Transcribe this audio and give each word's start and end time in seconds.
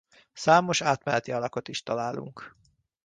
Számos 0.33 0.81
átmeneti 0.81 1.31
alakot 1.31 1.67
is 1.67 1.83
találunk. 1.83 2.55